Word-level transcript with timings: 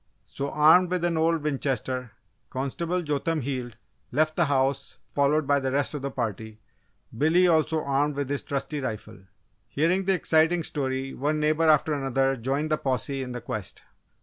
So, 0.25 0.49
armed 0.49 0.89
with 0.89 1.03
an 1.03 1.15
old 1.15 1.43
Winchester, 1.43 2.13
Constable 2.49 3.03
Jotham 3.03 3.41
Heald 3.41 3.77
left 4.11 4.35
the 4.35 4.45
house 4.45 4.97
followed 5.05 5.45
by 5.45 5.59
the 5.59 5.71
rest 5.71 5.93
of 5.93 6.01
the 6.01 6.09
party 6.09 6.59
Billy 7.15 7.47
also 7.47 7.83
armed 7.83 8.15
with 8.15 8.27
his 8.27 8.41
trusty 8.41 8.79
rifle. 8.79 9.19
Hearing 9.67 10.05
the 10.05 10.15
exciting 10.15 10.63
story, 10.63 11.13
one 11.13 11.39
neighbour 11.39 11.69
after 11.69 11.93
another 11.93 12.35
joined 12.35 12.71
the 12.71 12.77
posse 12.79 13.21
in 13.21 13.31
the 13.31 13.41
quest. 13.41 13.83